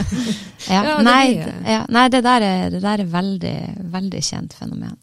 [0.71, 0.83] ja.
[0.85, 1.85] ja nei, ja.
[1.93, 3.59] nei, det der er, det der er veldig,
[3.93, 4.97] veldig kjent fenomen.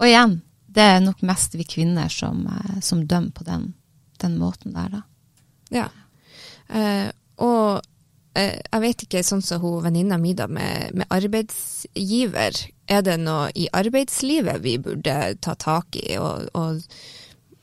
[0.00, 3.74] Og igjen, det er nok mest vi kvinner som, eh, som dømmer på den,
[4.18, 5.02] den måten der, da.
[5.70, 5.86] Ja.
[6.66, 7.86] Uh, og
[8.36, 12.58] jeg vet ikke, sånn som hun venninna mi da, med, med, arbeidsgiver.
[12.86, 16.82] Er det noe i arbeidslivet vi burde ta tak i og, og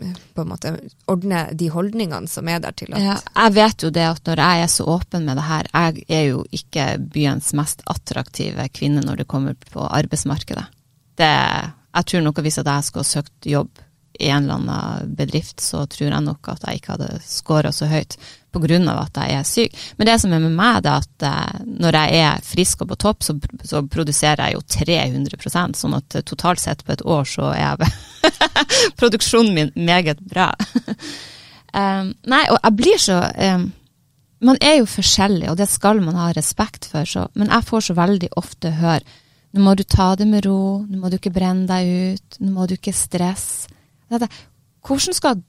[0.01, 0.73] eh, på en måte
[1.11, 4.43] ordne de holdningene som er der til at ja, Jeg vet jo det at når
[4.43, 9.05] jeg er så åpen med det her, jeg er jo ikke byens mest attraktive kvinne
[9.05, 10.67] når det kommer på arbeidsmarkedet.
[11.21, 11.33] Det,
[11.93, 13.83] jeg tror nok hvis jeg skulle søkt jobb
[14.19, 17.87] i en eller annen bedrift, så tror jeg nok at jeg ikke hadde scora så
[17.89, 18.17] høyt
[18.53, 18.79] pga.
[19.01, 19.77] at jeg er syk.
[19.97, 22.95] Men det som er med meg, er at eh, når jeg er frisk og på
[22.95, 27.51] topp, så, så produserer jeg jo 300% sånn at totalt sett på et år så
[27.53, 27.81] er
[28.99, 30.51] produksjonen min meget bra.
[31.73, 33.23] um, nei, og jeg blir så
[33.55, 33.71] um,
[34.43, 37.85] Man er jo forskjellig, og det skal man ha respekt for, så, men jeg får
[37.85, 39.05] så veldig ofte høre
[39.53, 42.53] nå må du ta det med ro, nå må du ikke brenne deg ut, nå
[42.55, 43.69] må du ikke stresse.
[44.09, 45.43] Hvordan skal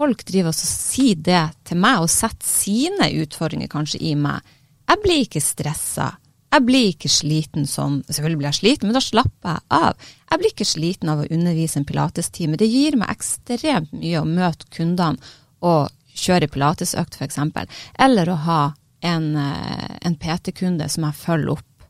[0.00, 4.40] folk driver og si det til meg, og sette sine utfordringer kanskje i meg?
[4.90, 6.08] Jeg blir ikke stressa.
[6.50, 8.00] Jeg blir ikke sliten sånn.
[8.08, 10.08] Selvfølgelig blir jeg sliten, men da slapper jeg av.
[10.32, 12.58] Jeg blir ikke sliten av å undervise en pilatestime.
[12.58, 15.30] Det gir meg ekstremt mye å møte kundene
[15.62, 17.38] og kjøre pilatesøkt, f.eks.
[18.02, 18.62] Eller å ha
[19.06, 21.86] en, eh, en PT-kunde som jeg følger opp.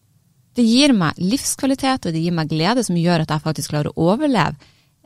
[0.54, 3.94] Det gir meg livskvalitet, og det gir meg glede som gjør at jeg faktisk klarer
[3.94, 4.58] å overleve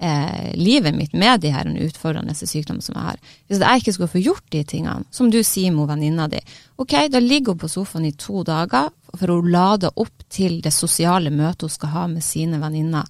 [0.04, 3.20] eh, livet mitt med de her utfordrende sykdommene som jeg har.
[3.48, 6.40] Hvis jeg ikke skulle få gjort de tingene, som du sier med venninna di,
[6.76, 10.74] ok, da ligger hun på sofaen i to dager for å lade opp til det
[10.74, 13.08] sosiale møtet hun skal ha med sine venninner.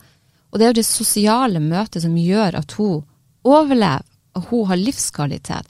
[0.52, 3.02] Og det er jo det sosiale møtet som gjør at hun
[3.44, 5.66] overlever, og hun har livskvalitet.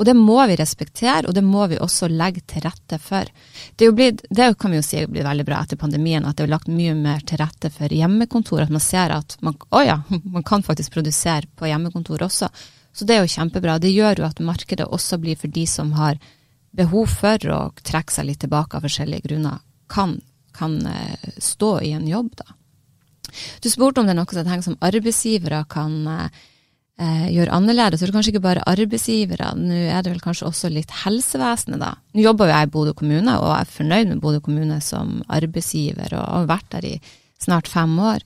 [0.00, 3.28] Og det må vi respektere, og det må vi også legge til rette for.
[3.76, 6.54] Det, blitt, det kan vi jo si blir veldig bra etter pandemien, at det er
[6.54, 8.62] lagt mye mer til rette for hjemmekontor.
[8.64, 9.98] At man ser at man, oh ja,
[10.34, 12.48] man kan faktisk produsere på hjemmekontor også.
[12.96, 13.76] Så det er jo kjempebra.
[13.78, 16.16] Det gjør jo at markedet også blir for de som har
[16.72, 19.60] behov for å trekke seg litt tilbake av forskjellige grunner,
[19.90, 20.16] kan,
[20.56, 22.56] kan eh, stå i en jobb, da.
[23.60, 26.40] Du spurte om det er noe som som arbeidsgivere kan eh,
[27.00, 28.00] gjør annerledes.
[28.00, 31.80] Så det er kanskje ikke bare arbeidsgivere, nå er det vel kanskje også litt helsevesenet,
[31.80, 31.94] da.
[32.14, 36.12] Nå jobber jo jeg i Bodø kommune, og er fornøyd med Bodø kommune som arbeidsgiver,
[36.18, 36.94] og har vært der i
[37.40, 38.24] snart fem år.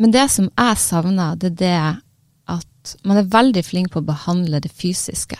[0.00, 1.80] Men det som jeg savner, det er det
[2.52, 5.38] at man er veldig flink på å behandle det fysiske.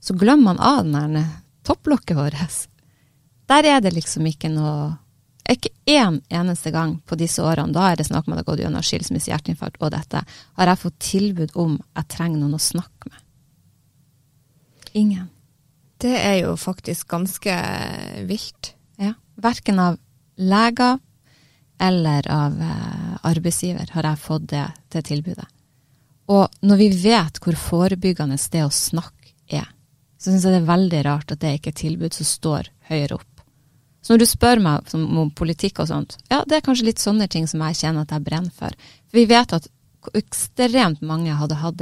[0.00, 1.20] Så glemmer man av den
[1.66, 2.66] topplokket vårt.
[3.48, 4.96] Der er det liksom ikke noe
[5.56, 8.50] ikke én eneste gang på disse årene, da er det snakk om at jeg har
[8.50, 10.20] gått gjennom skilsmisse, hjerteinfarkt og dette,
[10.58, 13.22] har jeg fått tilbud om jeg trenger noen å snakke med.
[14.98, 15.28] Ingen.
[15.98, 17.54] Det er jo faktisk ganske
[18.28, 18.74] vilt.
[19.00, 19.14] Ja.
[19.40, 19.96] Verken av
[20.36, 20.98] leger
[21.80, 25.46] eller av eh, arbeidsgiver har jeg fått det til tilbudet.
[26.28, 29.68] Og når vi vet hvor forebyggende det å snakke er,
[30.18, 32.70] så syns jeg det er veldig rart at det ikke er et tilbud som står
[32.90, 33.37] høyere opp
[34.02, 37.26] så når du spør meg om politikk og sånt, ja, det er kanskje litt sånne
[37.30, 38.74] ting som jeg kjenner at jeg brenner for.
[39.08, 39.66] For vi vet at
[40.16, 41.80] ekstremt mange hadde hatt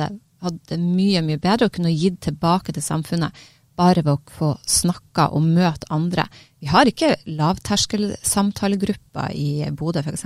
[0.70, 3.44] det mye, mye bedre og kunne gitt tilbake til samfunnet
[3.76, 6.24] bare ved å få snakka og møte andre.
[6.62, 10.24] Vi har ikke lavterskelsamtalegrupper i Bodø, f.eks.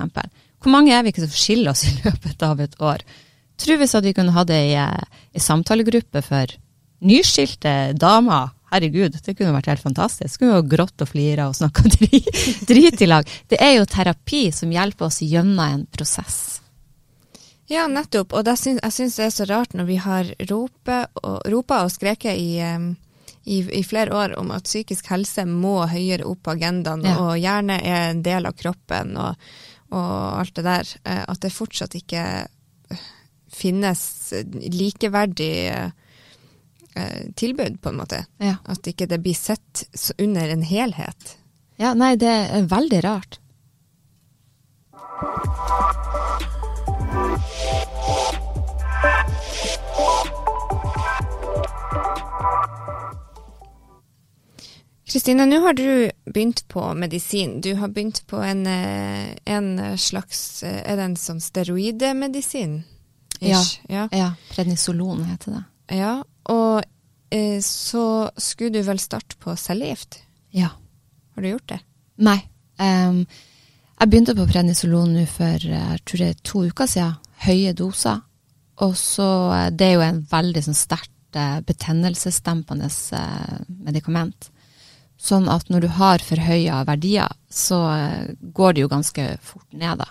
[0.60, 3.02] Hvor mange er vi ikke som skiller oss i løpet av et år?
[3.60, 6.54] Tror vi at vi kunne hatt ei, ei samtalegruppe for
[7.04, 10.36] nyskilte damer Herregud, det kunne vært helt fantastisk.
[10.36, 12.30] Skulle jo grått og flira og snakka drit,
[12.68, 13.28] drit i lag.
[13.50, 16.60] Det er jo terapi som hjelper oss gjennom en prosess.
[17.70, 18.34] Ja, nettopp.
[18.34, 22.34] Og syns, jeg syns det er så rart når vi har ropa og, og skreket
[22.34, 22.58] i,
[23.44, 27.14] i, i, flere år om at psykisk helse må høyere opp på agendaen, ja.
[27.22, 29.50] og gjerne er en del av kroppen og,
[29.94, 30.94] og alt det der.
[31.04, 32.24] Eh, at det fortsatt ikke
[33.50, 34.02] finnes
[34.74, 35.90] likeverdig eh,
[37.36, 38.24] tilbud, på en måte.
[38.42, 38.56] Ja.
[38.68, 39.84] At ikke det blir sett
[40.18, 41.36] under en helhet.
[41.80, 43.38] Ja, nei, det er veldig rart.
[55.10, 57.60] Kristine, nå har du begynt på medisin.
[57.60, 62.82] Du har begynt på en, eh, en slags eh, Er det en sånn steroidemedisin?
[63.40, 64.08] Ja, ja.
[64.12, 64.28] ja.
[64.52, 65.64] Prednisolon heter det.
[65.96, 66.12] Ja,
[66.50, 66.82] og
[67.30, 68.04] eh, så
[68.36, 70.22] skulle du vel starte på cellegift?
[70.50, 70.72] Ja.
[71.34, 71.80] Har du gjort det?
[72.20, 72.40] Nei.
[72.80, 73.24] Um,
[74.00, 77.18] jeg begynte på prednisolon nå for eh, jeg tror det er to uker siden.
[77.44, 78.22] Høye doser.
[78.84, 82.88] Og så eh, Det er jo en veldig sånn sterkt eh, betennelsesdempende
[83.68, 84.48] medikament.
[85.20, 87.82] Sånn at når du har forhøya verdier, så
[88.40, 90.06] går det jo ganske fort ned, da.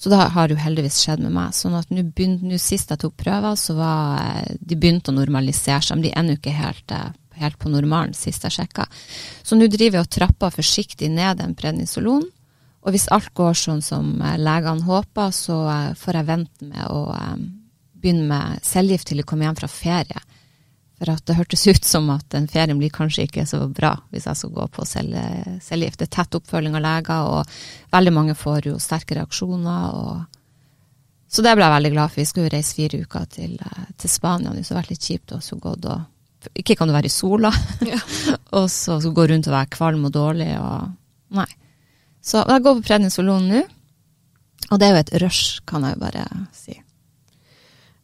[0.00, 1.52] Så det har jo heldigvis skjedd med meg.
[1.52, 5.98] sånn at nå sist jeg tok prøver, så var eh, de begynte å normalisere seg.
[5.98, 7.10] Men de er ennå ikke helt, eh,
[7.42, 8.86] helt, på normalen, sist jeg sjekka.
[9.44, 12.24] Så nå driver jeg og trapper forsiktig ned en prednisolon.
[12.80, 15.60] Og hvis alt går sånn som eh, legene håper, så
[16.00, 17.04] får jeg vente med å
[18.00, 20.19] begynne med cellegift til de kommer hjem fra ferie.
[21.00, 24.26] For at det hørtes ut som at den ferien blir kanskje ikke så bra hvis
[24.28, 25.96] jeg skal gå på cellegift.
[25.96, 29.94] Det er tett oppfølging av leger, og veldig mange får jo sterke reaksjoner.
[29.96, 32.20] og Så det ble jeg veldig glad for.
[32.20, 33.56] Vi skulle jo reise fire uker til,
[33.96, 34.52] til Spania.
[34.52, 37.50] Det har vært litt kjipt også gått og Ikke kan du være i sola,
[37.84, 37.98] Ja.
[38.56, 40.92] og så skal du gå rundt og være kvalm og dårlig og
[41.36, 41.48] Nei.
[42.20, 43.60] Så jeg går på prednisolon nå,
[44.68, 46.74] og det er jo et rush, kan jeg jo bare si.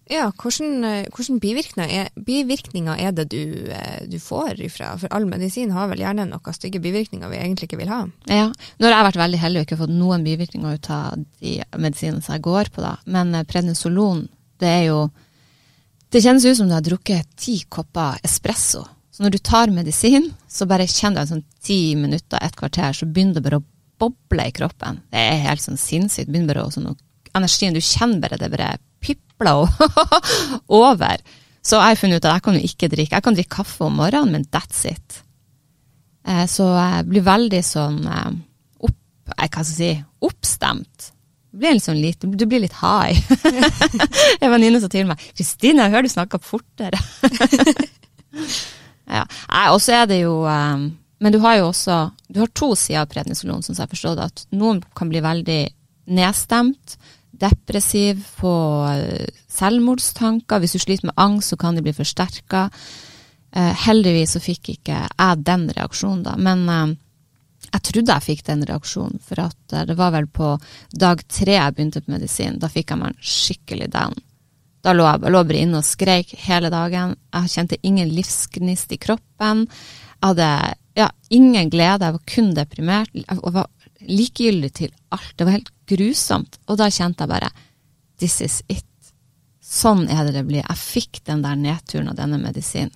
[0.07, 4.93] Ja, hvordan, hvordan bivirkninger, er, bivirkninger er det du, eh, du får ifra?
[5.01, 8.05] For all medisin har vel gjerne noen stygge bivirkninger vi egentlig ikke vil ha.
[8.31, 11.57] Ja, nå har jeg vært veldig heldig og ikke fått noen bivirkninger ut av de
[11.75, 12.95] medisinene som jeg går på, da.
[13.11, 14.29] Men eh, prednisolon,
[14.63, 15.07] det er jo
[16.15, 18.85] Det kjennes ut som du har drukket ti kopper espresso.
[19.11, 22.95] Så når du tar medisin, så bare kjenner du en sånn ti minutter, et kvarter,
[22.95, 23.65] så begynner det bare å
[23.99, 25.01] boble i kroppen.
[25.11, 26.31] Det er helt sånn sinnssykt.
[26.31, 26.95] Begynner bare å sånn,
[27.37, 28.71] Energien, du kjenner bare det bare
[29.07, 29.65] pipler
[30.83, 31.23] over.
[31.67, 33.17] Så jeg har funnet ut at jeg kan jo ikke drikke.
[33.17, 35.23] Jeg kan drikke kaffe om morgenen, men that's it.
[36.27, 38.33] Eh, Så jeg blir veldig sånn eh,
[38.87, 38.99] opp,
[39.33, 39.91] jeg kan si,
[40.27, 41.13] oppstemt.
[41.57, 43.17] Blir, sånn lite, du blir litt high.
[44.45, 47.01] En venninne sa til meg 'Kristine, jeg hører du snakker fortere'.
[49.17, 49.23] ja.
[49.73, 50.87] Og så er det jo eh,
[51.19, 54.27] Men du har jo også Du har to sider av prednisolon, som jeg forstår det.
[54.29, 55.63] At noen kan bli veldig
[56.07, 56.99] nedstemt,
[57.41, 58.55] depressiv, få
[58.93, 60.61] eh, selvmordstanker.
[60.63, 62.69] Hvis du sliter med angst, så kan de bli forsterka.
[63.57, 66.37] Eh, heldigvis så fikk ikke jeg den reaksjonen, da.
[66.37, 66.95] Men eh,
[67.73, 70.55] jeg trodde jeg fikk den reaksjonen, for at det var vel på
[70.95, 72.61] dag tre jeg begynte på medisin.
[72.63, 74.17] Da fikk jeg meg skikkelig down.
[74.87, 77.17] Da lå jeg, jeg lå bare inne og skreik hele dagen.
[77.35, 79.65] Jeg kjente ingen livsgnist i kroppen.
[80.17, 80.51] Jeg hadde
[80.97, 83.11] ja, ingen glede, jeg var kun deprimert.
[83.13, 83.67] Jeg var
[84.09, 85.33] likegyldig til alt.
[85.37, 86.59] Det var helt grusomt.
[86.67, 87.51] Og da kjente jeg bare
[88.21, 88.85] This is it.
[89.61, 90.63] Sånn er det det blir.
[90.63, 92.95] Jeg fikk den der nedturen av denne medisinen.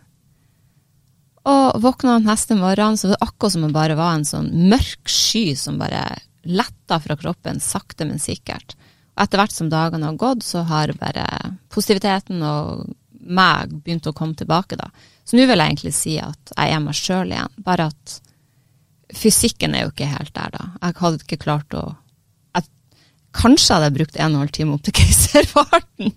[1.50, 5.08] Og våkna neste morgen, så var det akkurat som det bare var en sånn mørk
[5.08, 6.02] sky som bare
[6.44, 8.76] letta fra kroppen, sakte, men sikkert.
[9.16, 11.26] Og etter hvert som dagene har gått, så har bare
[11.72, 14.88] positiviteten og meg begynt å komme tilbake, da.
[15.24, 18.20] Så nå vil jeg egentlig si at jeg er meg sjøl igjen, bare at
[19.16, 20.66] fysikken er jo ikke helt der, da.
[20.82, 21.84] Jeg hadde ikke klart å
[22.56, 22.66] jeg,
[23.36, 26.14] Kanskje hadde jeg brukt en og en halv time opp til keiserfarten.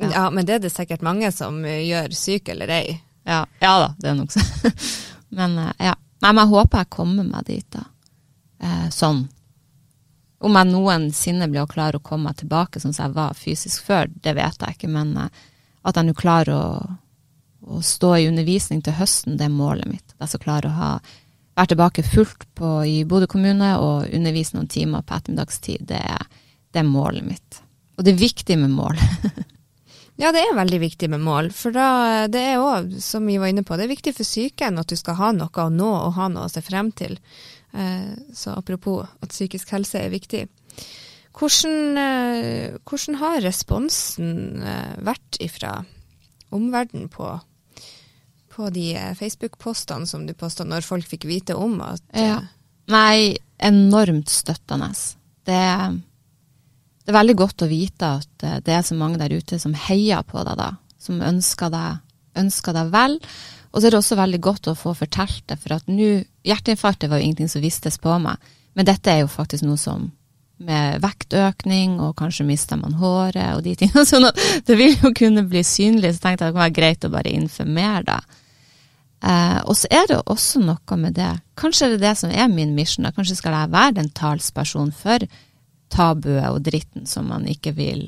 [0.00, 0.08] Ja.
[0.14, 0.20] Ja.
[0.32, 2.94] men det er det sikkert mange som eh, gjør, syk eller ei.
[3.28, 4.40] Ja, ja da, det er nok så.
[5.36, 5.92] Men eh, ja.
[6.20, 7.84] Nei, men jeg håper jeg kommer meg dit, da.
[8.60, 9.22] Eh, sånn.
[10.40, 13.86] Om jeg noensinne blir å klare å komme meg tilbake sånn som jeg var fysisk
[13.86, 14.90] før, det vet jeg ikke.
[14.92, 15.46] Men eh,
[15.88, 16.98] at jeg nå klarer å,
[17.72, 20.04] å stå i undervisning til høsten, det er målet mitt.
[20.18, 20.90] At jeg skal klare å ha
[21.58, 25.86] være tilbake fullt på, i Bodø kommune og undervise noen timer på ettermiddagstid.
[25.88, 26.04] Det
[26.70, 27.62] det er målet mitt.
[27.98, 29.00] Og det er viktig med mål.
[30.20, 33.48] Ja, det er veldig viktig med mål, for da, det er òg, som vi var
[33.48, 36.12] inne på, det er viktig for psyken at du skal ha noe å nå og
[36.18, 37.14] ha noe å se frem til.
[37.72, 40.42] Eh, så apropos at psykisk helse er viktig.
[41.32, 45.78] Hvordan, eh, hvordan har responsen eh, vært ifra
[46.52, 47.30] omverdenen på,
[48.50, 52.40] på de eh, Facebook-postene som du posta når folk fikk vite om at eh, Ja.
[52.90, 54.88] Nei, enormt støttende.
[55.46, 55.58] Det,
[57.04, 59.76] det er veldig godt å vite at eh, det er så mange der ute som
[59.86, 60.72] heier på deg, da.
[61.00, 62.00] Som ønsker deg,
[62.40, 63.18] ønsker deg vel.
[63.70, 67.10] Og så er det også veldig godt å få fortalt det, for at nå Hjerteinfarktet
[67.12, 68.40] var jo ingenting som vistes på meg,
[68.74, 70.06] men dette er jo faktisk noe som
[70.60, 74.04] med vektøkning, og kanskje mister man håret og de tingene.
[74.10, 77.06] Sånn at det vil jo kunne bli synlig, så tenkte jeg det kan være greit
[77.06, 78.18] å bare informere da.
[79.20, 81.32] Eh, og så er det også noe med det.
[81.60, 83.04] Kanskje er det det som er min mission.
[83.04, 83.12] Da.
[83.16, 85.26] Kanskje skal jeg være den talsperson for
[85.92, 88.06] tabuet og dritten som man ikke vil,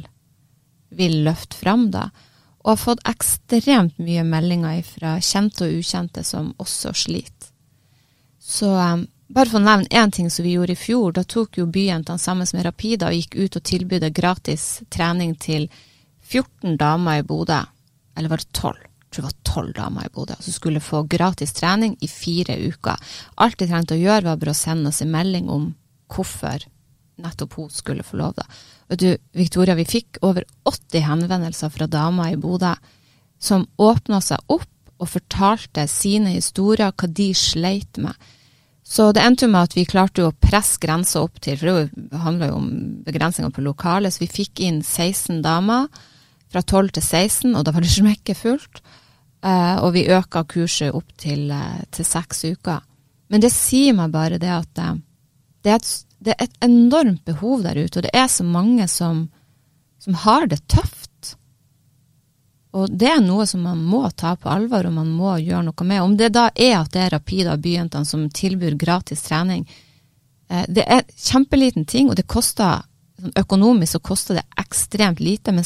[0.94, 2.09] vil løfte fram, da.
[2.62, 7.51] Og har fått ekstremt mye meldinger fra kjente og ukjente som også sliter.
[8.42, 11.61] Så eh, bare for å nevne én ting som vi gjorde i fjor, da tok
[11.61, 15.68] jo byjentene sammen med Rapida og gikk ut og tilbød gratis trening til
[16.22, 17.61] 14 damer i Bodø.
[18.16, 18.91] Eller var det 12?
[19.12, 22.96] Tror det var 12 damer i Bodø som skulle få gratis trening i fire uker.
[23.37, 25.75] Alt de trengte å gjøre, var bare å sende oss en melding om
[26.12, 26.64] hvorfor
[27.22, 28.35] nettopp hun skulle få lov.
[28.37, 28.46] da.
[28.88, 32.72] Vet du, Victoria, vi fikk over 80 henvendelser fra damer i Bodø
[33.42, 34.68] som åpna seg opp
[35.03, 38.15] og fortalte sine historier, hva de sleit med.
[38.87, 42.52] Så det endte med at vi klarte å presse grensa opp til, for det handler
[42.52, 42.71] jo om
[43.06, 45.88] begrensninger på lokalet, så vi fikk inn 16 damer
[46.52, 48.83] fra 12 til 16, og da var det smekkefullt.
[48.83, 49.02] Eh,
[49.83, 52.83] og vi øker kurset opp til, eh, til seks uker.
[53.33, 54.99] Men det sier meg bare det at eh,
[55.63, 58.88] det, er et, det er et enormt behov der ute, og det er så mange
[58.88, 59.29] som,
[60.03, 61.37] som har det tøft.
[62.73, 65.88] Og det er noe som man må ta på alvor, og man må gjøre noe
[65.88, 66.03] med.
[66.03, 69.67] Om det da er at det er Rapida byjentene som tilbyr gratis trening,
[70.49, 72.87] eh, det er kjempeliten ting, og det koster
[73.23, 75.65] sånn økonomisk så koster det ekstremt lite, men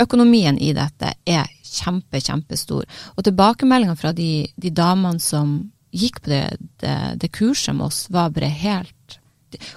[0.00, 2.84] samfunnsøkonomien i dette er kjempe, kjempestor.
[3.16, 8.08] Og tilbakemeldingene fra de, de damene som gikk på det, det, det kurset med oss,
[8.10, 9.18] var bare helt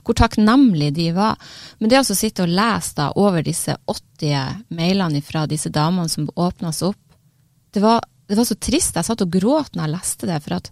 [0.05, 1.38] hvor takknemlige de var.
[1.80, 6.30] Men det å sitte og lese da over disse 80 mailene fra disse damene som
[6.36, 6.99] åpna seg opp,
[7.74, 8.95] det var, det var, så trist.
[8.95, 10.69] Jeg satt og gråt når jeg leste det, for at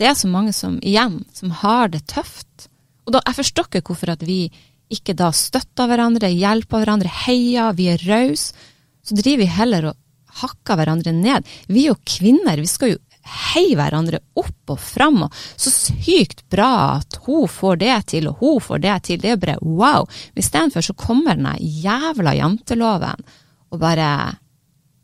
[0.00, 2.70] det er så mange som igjen, som har det tøft.
[3.04, 4.46] Og da, jeg forstår ikke hvorfor at vi
[4.92, 8.56] ikke da støtter hverandre, hjelper hverandre, heier, vi er rause.
[9.02, 11.48] Så driver vi heller og hakker hverandre ned.
[11.68, 15.24] Vi er jo kvinner, vi skal jo heie hverandre opp og fram.
[15.26, 19.22] Og så sykt bra at hun får det til, og hun får det til.
[19.22, 20.08] Det er bare wow.
[20.34, 23.26] Istedenfor så kommer den jævla janteloven
[23.72, 24.08] og bare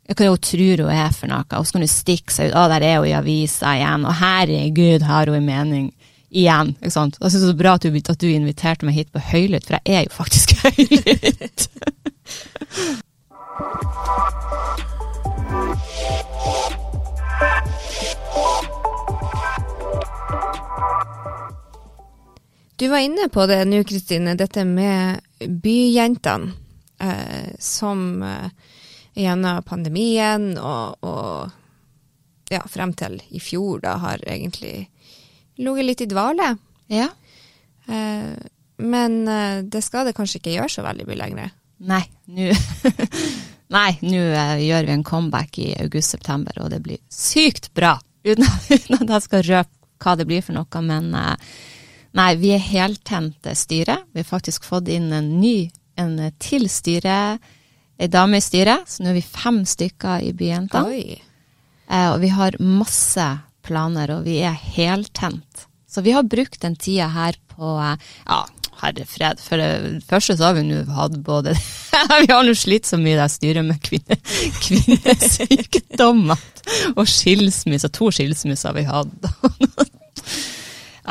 [0.09, 2.55] hva hun tror hun er for noe, og så kan hun stikke seg ut.
[2.57, 5.91] 'Å, der er hun i avisa igjen', og herregud, har hun en mening
[6.33, 6.75] igjen.
[6.81, 7.19] ikke sant?
[7.21, 9.77] Jeg syns det er bra at du, at du, inviterte meg hit på Høylytt, for
[9.85, 11.69] jeg er jo faktisk høylytt.
[22.79, 26.53] Du var inne på det nå, Kristine, dette med byjentene.
[26.99, 28.51] Eh, som eh,
[29.15, 34.89] gjennom pandemien og, og ja, frem til i fjor da har egentlig
[35.59, 36.49] ligget litt i dvale.
[36.91, 37.09] Ja.
[37.87, 38.35] Eh,
[38.79, 41.55] men eh, det skal det kanskje ikke gjøre så veldig mye lenger.
[41.79, 42.51] Nei, nå
[43.75, 47.99] Nei, nå eh, gjør vi en comeback i august-september, og det blir sykt bra.
[48.29, 48.47] Uten,
[48.97, 51.53] at jeg skal røpe hva det blir for noe, men eh,
[52.17, 53.99] Nei, vi er heltent styre.
[54.17, 55.69] Vi har faktisk fått inn en ny,
[56.01, 57.37] en til styre,
[58.01, 58.89] ei dame i styret.
[58.89, 60.87] Så nå er vi fem stykker i Byjenta.
[60.89, 63.27] Eh, og vi har masse
[63.63, 65.69] planer, og vi er heltent.
[65.87, 68.41] Så vi har brukt den tida her på ja,
[68.83, 69.41] herre fred.
[69.43, 71.55] For det første så har vi nå hatt både
[72.23, 74.19] Vi har nå slitt så mye der styret med kvinne,
[74.67, 76.45] kvinnesykdommer
[76.95, 77.93] og skilsmisser.
[77.95, 79.93] To skilsmisser har vi hatt.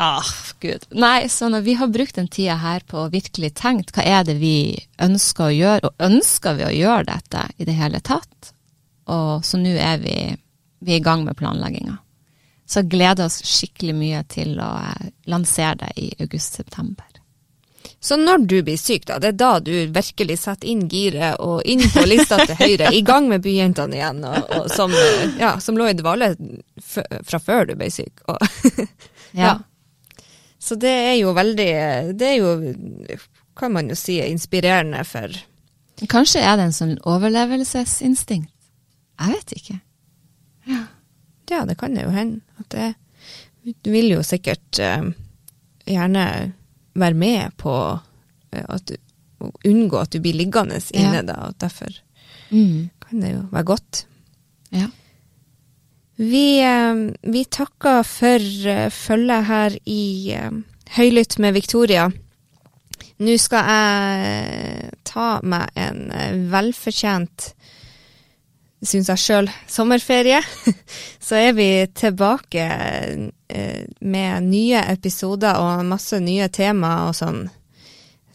[0.00, 0.22] Ah,
[0.60, 0.84] Gud.
[0.94, 4.28] Nei, så når vi har brukt den tida her på å virkelig tenkt hva er
[4.28, 8.52] det vi ønsker å gjøre, og ønsker vi å gjøre dette i det hele tatt?
[9.10, 10.14] Og så nå er vi,
[10.86, 11.96] vi er i gang med planlegginga.
[12.68, 17.17] Så gleder oss skikkelig mye til å eh, lansere det i august-september.
[18.00, 21.64] Så når du blir syk, da, det er da du virkelig setter inn giret og
[21.66, 24.94] inn på lista til Høyre, i gang med Byjentene igjen, og, og som,
[25.40, 26.30] ja, som, lå i dvale
[26.78, 28.22] fra før du ble syk.
[28.30, 28.38] Og,
[29.42, 29.56] ja.
[30.62, 31.72] Så det er jo veldig
[32.18, 33.18] Det er jo,
[33.58, 35.34] kan man jo si, inspirerende for
[36.10, 38.52] Kanskje er det en sånn overlevelsesinstinkt.
[39.18, 39.78] Jeg vet ikke.
[40.70, 40.82] Ja,
[41.50, 42.38] ja det kan det jo hende.
[42.62, 42.92] At det,
[43.82, 45.08] du vil jo sikkert uh,
[45.90, 46.24] gjerne
[47.00, 48.96] være med på uh, at du,
[49.38, 51.26] å unngå at du blir liggende inne, ja.
[51.26, 51.92] da, og derfor
[52.50, 52.88] mm.
[53.04, 54.06] kan det jo være godt.
[54.74, 54.88] Ja.
[56.18, 60.50] Vi, eh, vi takker for eh, følget her i eh,
[60.96, 62.08] Høylytt med Victoria.
[63.22, 66.00] Nå skal jeg ta meg en
[66.50, 67.52] velfortjent,
[68.84, 70.40] syns jeg sjøl, sommerferie.
[71.26, 72.68] Så er vi tilbake
[74.00, 77.42] med nye episoder og masse nye temaer og sånn,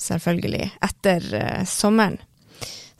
[0.01, 1.27] selvfølgelig, etter
[1.69, 2.17] sommeren.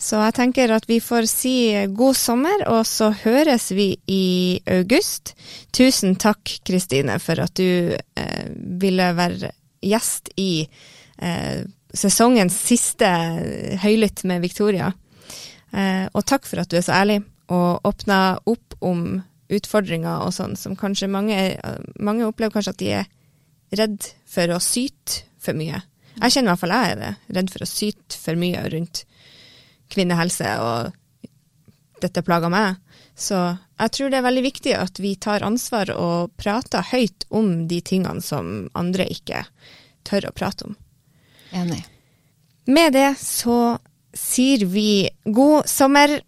[0.03, 1.55] Så jeg tenker at vi får si
[1.95, 5.31] god sommer, og så høres vi i august.
[5.71, 8.47] Tusen takk, Kristine, for at du eh,
[8.81, 11.63] ville være gjest i eh,
[11.93, 13.07] sesongens siste
[13.83, 14.91] Høylytt med Victoria.
[15.71, 17.21] Eh, og takk for at du er så ærlig
[17.51, 19.21] og åpna opp om
[19.53, 21.37] utfordringer og sånn, som kanskje mange,
[21.99, 23.09] mange opplever kanskje at de er
[23.77, 25.81] redd for å syte for mye.
[26.21, 29.03] Jeg kjenner i hvert fall jeg er det, redd for å syte for mye rundt
[29.93, 31.29] kvinnehelse, og
[32.03, 32.79] dette plager meg.
[33.15, 33.37] Så
[33.77, 37.79] jeg tror det er veldig viktig at vi tar ansvar og prater høyt om de
[37.85, 39.43] tingene som andre ikke
[40.07, 40.77] tør å prate om.
[41.53, 41.83] Enig.
[42.65, 43.77] Med det så
[44.13, 46.19] sier vi god sommer